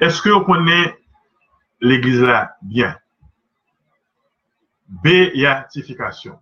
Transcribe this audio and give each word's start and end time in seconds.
Est-ce 0.00 0.22
que 0.22 0.30
vous 0.30 0.44
connaissez 0.44 0.96
l'église 1.80 2.22
là 2.22 2.56
bien? 2.62 2.98
Béatification. 4.88 6.40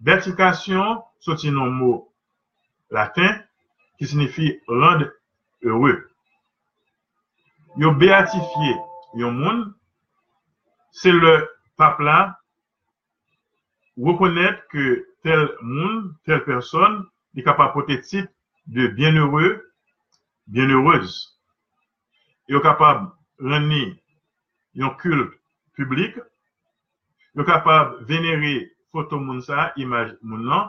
Béatification, 0.00 1.04
c'est 1.20 1.48
un 1.48 1.52
mot 1.52 2.12
latin 2.90 3.40
qui 3.98 4.06
signifie 4.06 4.60
rendre 4.66 5.10
heureux. 5.62 6.10
Yo 7.76 7.92
béatifié 7.94 8.74
yon 9.14 9.30
monde, 9.30 9.74
c'est 10.90 11.12
le 11.12 11.48
pape 11.76 12.00
là 12.00 12.40
reconnaître 13.96 14.66
que 14.68 15.06
tel 15.22 15.48
monde, 15.60 16.14
telle 16.24 16.44
personne 16.44 17.06
est 17.36 17.42
capable 17.42 17.68
de 17.68 17.74
porter 17.74 18.00
titre 18.00 18.32
de 18.66 18.88
bienheureux, 18.88 19.69
bienheureuse. 20.50 21.38
Il 22.48 22.56
est 22.56 22.60
capable 22.60 23.10
de 23.38 23.48
rendre 23.48 23.96
un 24.78 24.90
culte 24.96 25.32
public. 25.74 26.16
Il 27.34 27.40
est 27.40 27.44
capable 27.44 28.00
de 28.00 28.04
vénérer 28.04 28.72
photo 28.90 29.18
moun 29.18 29.40
sa, 29.40 29.72
image 29.76 30.16
moun 30.22 30.44
nan. 30.44 30.68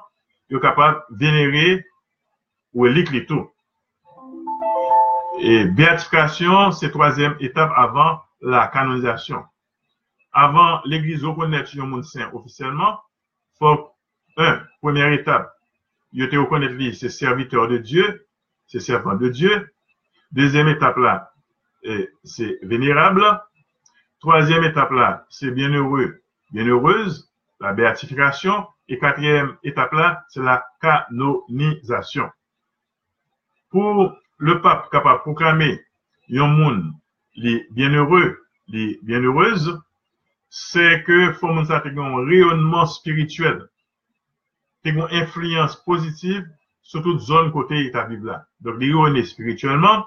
Il 0.49 0.57
est 0.57 0.59
capable 0.59 1.03
de 1.09 1.17
vénérer 1.17 1.85
ou 2.73 2.87
tout. 3.27 3.49
Et 5.39 5.65
béatification, 5.65 6.71
c'est 6.71 6.91
troisième 6.91 7.35
étape 7.39 7.71
avant 7.75 8.21
la 8.41 8.67
canonisation. 8.67 9.43
Avant 10.31 10.81
l'église 10.85 11.25
reconnaître 11.25 11.71
un 11.79 11.85
monde 11.85 12.03
saint 12.03 12.29
officiellement, 12.33 12.99
faut, 13.57 13.91
un, 14.37 14.61
première 14.81 15.11
étape, 15.11 15.51
il 16.13 16.29
te 16.29 16.35
reconnaître 16.35 16.73
lui, 16.73 16.95
c'est 16.95 17.09
serviteur 17.09 17.67
de 17.67 17.77
Dieu, 17.77 18.27
c'est 18.71 18.79
servant 18.79 19.15
de 19.15 19.27
Dieu. 19.27 19.73
Deuxième 20.31 20.69
étape 20.69 20.95
là, 20.95 21.33
c'est 22.23 22.57
vénérable. 22.63 23.21
Troisième 24.21 24.63
étape 24.63 24.91
là, 24.91 25.25
c'est 25.29 25.51
bienheureux, 25.51 26.21
bienheureuse, 26.51 27.29
la 27.59 27.73
béatification. 27.73 28.65
Et 28.87 28.97
quatrième 28.97 29.57
étape 29.63 29.91
là, 29.91 30.23
c'est 30.29 30.41
la 30.41 30.65
canonisation. 30.79 32.29
Pour 33.69 34.15
le 34.37 34.61
pape 34.61 34.89
capable 34.89 35.19
de 35.19 35.23
proclamer 35.23 35.81
un 36.33 36.47
monde 36.47 36.93
les 37.35 37.67
bienheureux, 37.71 38.39
les 38.67 38.99
bienheureuses, 39.03 39.81
c'est 40.49 41.03
que 41.03 41.33
faut 41.33 41.49
un 41.49 42.25
rayonnement 42.25 42.85
spirituel, 42.85 43.67
une 44.85 45.05
influence 45.11 45.75
positive 45.83 46.47
sur 46.81 47.01
toute 47.01 47.19
zone 47.19 47.51
côté 47.51 47.89
ta 47.91 48.05
Bible 48.05 48.27
là. 48.27 48.45
Donc, 48.61 48.79
les 48.79 49.23
spirituellement. 49.23 50.05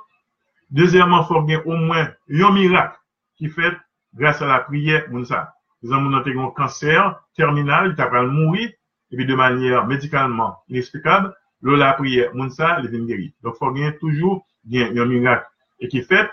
Deuxièmement, 0.70 1.22
il 1.22 1.26
faut 1.26 1.44
qu'il 1.44 1.56
au 1.64 1.76
moins 1.76 2.08
un 2.30 2.52
miracle 2.52 2.98
qui 3.36 3.48
fait 3.48 3.76
grâce 4.14 4.42
à 4.42 4.46
la 4.46 4.60
prière, 4.60 5.08
moun 5.10 5.24
ça. 5.24 5.54
Par 5.82 6.00
exemple, 6.00 6.38
un 6.38 6.50
cancer 6.50 7.20
terminal, 7.36 7.90
il 7.90 7.94
t'a 7.94 8.08
mourir, 8.22 8.70
et 9.10 9.16
puis 9.16 9.26
de 9.26 9.34
manière 9.34 9.86
médicalement 9.86 10.58
inexplicable, 10.68 11.34
le 11.60 11.76
la 11.76 11.92
prière, 11.92 12.34
moun 12.34 12.50
ça, 12.50 12.80
il 12.82 12.88
vient 12.88 13.04
guérir. 13.04 13.30
Donc, 13.42 13.54
il 13.56 13.58
faut 13.58 13.72
qu'il 13.72 13.98
toujours 13.98 14.46
un 14.72 15.04
miracle. 15.06 15.46
Et 15.80 15.88
qui 15.88 16.02
fait, 16.02 16.30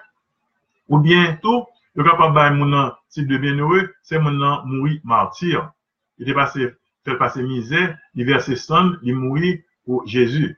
ou 0.88 1.00
bien 1.00 1.38
tout, 1.42 1.66
le 1.95 2.03
capable 2.03 2.36
de 2.36 2.92
type 3.09 3.28
de 3.28 3.38
bienheureux, 3.38 3.94
c'est 4.02 4.19
mon 4.19 4.66
mourir 4.66 5.02
martyr. 5.03 5.72
Il 6.17 6.30
est 6.30 6.34
passé, 6.34 6.73
fait 7.03 7.16
passer 7.16 7.44
misère, 7.44 7.97
il 8.16 8.25
verse 8.25 8.53
sang, 8.56 8.92
il 9.02 9.16
mourir 9.16 9.59
pour 9.85 10.05
Jésus. 10.07 10.57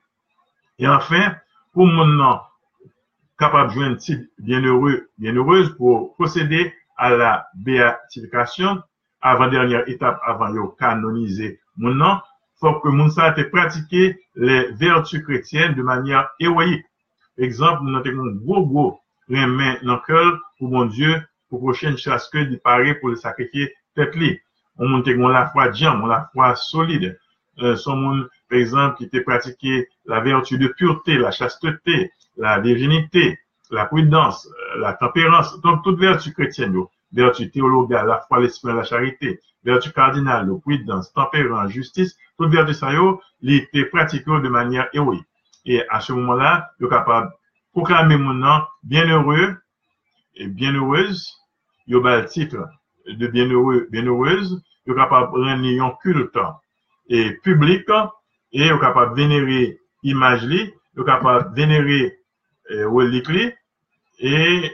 Et 0.80 0.88
enfin, 0.88 1.36
pour 1.74 1.86
mon 1.88 2.06
nom 2.06 2.40
capable 3.38 3.70
de 3.70 3.74
jouer 3.74 3.86
un 3.86 3.96
type 3.96 4.30
bienheureux, 4.40 5.10
bienheureuse 5.18 5.76
pour 5.78 6.14
procéder 6.14 6.74
à 6.98 7.10
la 7.10 7.48
béatification, 7.56 8.82
avant-dernière 9.22 9.88
étape 9.90 10.20
avant 10.26 10.50
de 10.50 10.60
canoniser 10.78 11.60
mon 11.78 11.94
nom, 11.96 12.20
faut 12.60 12.80
que 12.80 12.90
mon 12.90 13.10
ça 13.10 13.36
ait 13.38 14.20
les 14.36 14.72
vertus 14.74 15.24
chrétiennes 15.24 15.76
de 15.76 15.84
manière 15.84 16.30
héroïque. 16.40 16.86
Exemple, 17.38 17.84
nous 17.84 17.98
avons 17.98 18.30
un 18.30 18.36
gros, 18.36 18.66
gros 18.66 19.00
remet 19.30 19.80
dans 19.84 20.00
cœur 20.00 20.40
pour 20.60 20.70
mon 20.70 20.86
Dieu, 20.86 21.22
pour 21.50 21.60
prochaine 21.60 21.98
chasse 21.98 22.30
que 22.30 22.56
paraît 22.58 22.96
pour 22.96 23.10
le 23.10 23.16
sacrifier 23.16 23.74
tête 23.96 24.16
On 24.78 24.88
monte 24.88 25.08
la 25.08 25.48
foi 25.48 25.72
on 25.72 26.06
la 26.06 26.30
foi 26.34 26.56
solide. 26.56 27.20
Euh, 27.60 27.76
son 27.76 28.28
par 28.54 28.60
exemple, 28.60 28.98
qui 28.98 29.06
était 29.06 29.22
pratiqué 29.22 29.88
la 30.06 30.20
vertu 30.20 30.60
de 30.60 30.68
pureté, 30.68 31.18
la 31.18 31.32
chasteté, 31.32 32.12
la 32.38 32.60
virginité, 32.60 33.40
la 33.72 33.86
prudence, 33.86 34.48
euh, 34.48 34.80
la 34.80 34.94
tempérance, 34.94 35.60
donc 35.62 35.84
toute 35.84 36.00
vertu 36.00 36.32
chrétienne, 36.34 36.76
vertu 37.12 37.50
théologale, 37.50 38.06
la 38.06 38.20
foi, 38.28 38.40
l'esprit, 38.40 38.72
la 38.72 38.84
charité, 38.84 39.40
vertu 39.64 39.92
cardinale, 39.92 40.48
prudence, 40.62 41.12
tempérance, 41.14 41.72
justice, 41.72 42.16
toute 42.38 42.52
vertu 42.52 42.76
ça, 42.76 42.92
il 43.42 43.54
était 43.56 43.86
pratiqué 43.86 44.30
de 44.30 44.50
manière 44.50 44.88
héroïque. 44.94 45.26
Et 45.66 45.82
à 45.90 46.00
ce 46.00 46.14
moment-là, 46.14 46.70
il 46.80 46.88
capable 46.88 47.30
de 47.30 47.34
proclamer 47.72 48.18
mon 48.18 48.36
nom 48.36 48.62
bienheureux 48.84 49.58
et 50.36 50.48
bienheureuse, 50.48 51.28
il 51.88 51.96
a 52.06 52.22
le 52.22 52.26
titre 52.26 52.68
de 53.08 53.26
bienheureux, 53.26 53.88
bienheureuse, 53.90 54.62
il 54.86 54.94
capable 54.94 55.34
de 55.34 55.44
rendre 55.44 55.86
un 55.86 55.98
culte 56.04 56.38
et 57.10 57.32
public, 57.44 57.90
et 58.54 58.60
il 58.60 58.72
est 58.72 58.80
capable 58.80 59.16
de 59.16 59.22
vénérer 59.22 59.80
image, 60.04 60.44
il 60.44 60.74
est 61.00 61.06
capable 61.06 61.50
de 61.52 61.56
vénérer 61.56 62.20
euh, 62.72 62.90
et 64.20 64.72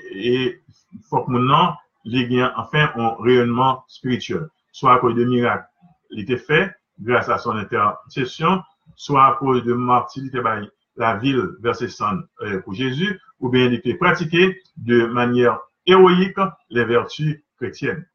il 0.94 1.00
faut 1.10 1.24
que 1.24 1.32
nom, 1.32 1.74
il 2.04 2.44
enfin 2.56 2.92
un 2.96 3.16
rayonnement 3.20 3.84
spirituel, 3.88 4.48
soit 4.72 4.96
à 4.96 5.00
cause 5.00 5.16
de 5.16 5.24
miracles, 5.24 5.66
il 6.12 6.22
était 6.22 6.38
fait 6.38 6.72
grâce 7.00 7.30
à 7.30 7.38
son 7.38 7.52
intercession, 7.52 8.62
soit 8.96 9.26
à 9.26 9.34
cause 9.36 9.64
de 9.64 9.74
martyr, 9.74 10.24
la 10.98 11.16
ville 11.18 11.56
versé 11.62 11.88
sang 11.88 12.18
euh, 12.42 12.62
pour 12.62 12.74
Jésus, 12.74 13.20
ou 13.40 13.50
bien 13.50 13.66
il 13.66 13.76
était 13.76 13.94
pratiqué 13.94 14.62
de 14.76 15.06
manière 15.06 15.60
héroïque 15.86 16.38
les 16.70 16.84
vertus 16.84 17.42
chrétiennes. 17.58 18.06